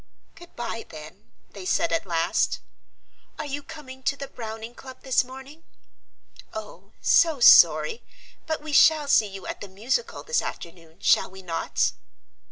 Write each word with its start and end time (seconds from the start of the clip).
"Goodbye 0.33 0.87
then," 0.89 1.31
they 1.51 1.63
said 1.63 1.91
at 1.93 2.07
last. 2.07 2.57
"Are 3.37 3.45
you 3.45 3.61
coming 3.61 4.01
to 4.01 4.17
the 4.17 4.27
Browning 4.27 4.73
Club 4.73 5.01
this 5.03 5.23
morning? 5.23 5.63
Oh, 6.55 6.93
so 7.01 7.39
sorry! 7.39 8.03
but 8.47 8.63
we 8.63 8.73
shall 8.73 9.07
see 9.07 9.27
you 9.27 9.45
at 9.45 9.61
the 9.61 9.67
musicale 9.67 10.23
this 10.23 10.41
afternoon, 10.41 11.01
shall 11.01 11.29
we 11.29 11.43
not?" 11.43 11.91